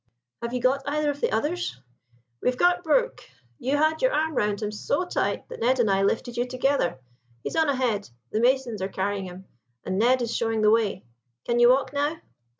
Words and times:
"Have 0.41 0.51
you 0.55 0.59
got 0.59 0.81
either 0.87 1.11
of 1.11 1.21
the 1.21 1.31
others?" 1.31 1.79
"We've 2.41 2.57
got 2.57 2.83
Brook; 2.83 3.23
you 3.59 3.77
had 3.77 4.01
your 4.01 4.11
arm 4.11 4.33
round 4.33 4.59
him 4.59 4.71
so 4.71 5.05
tight 5.05 5.47
that 5.49 5.59
Ned 5.59 5.77
and 5.79 5.91
I 5.91 6.01
lifted 6.01 6.37
you 6.37 6.47
together. 6.47 6.97
He's 7.43 7.55
on 7.55 7.69
ahead; 7.69 8.09
the 8.31 8.39
masons 8.41 8.81
are 8.81 8.87
carrying 8.87 9.25
him, 9.25 9.45
and 9.85 9.99
Ned 9.99 10.23
is 10.23 10.35
showing 10.35 10.61
the 10.63 10.71
way. 10.71 11.05
Can 11.45 11.59
you 11.59 11.69
walk 11.69 11.93
now?" 11.93 12.17